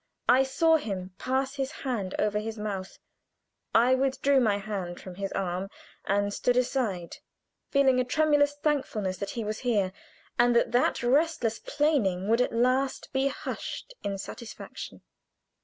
[0.27, 2.97] I saw him pass his hand over his mouth.
[3.75, 5.69] I withdrew my hand from his arm
[6.05, 7.17] and stood aside,
[7.69, 9.91] feeling a tremulous thankfulness that he was here,
[10.39, 15.03] and that that restless plaining would at last be hushed in satisfaction.